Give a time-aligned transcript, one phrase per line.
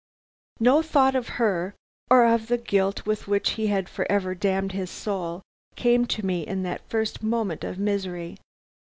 [0.59, 1.75] "No thought of her,
[2.09, 5.43] or of the guilt with which he had forever damned his soul,
[5.75, 8.37] came to me in that first moment of misery.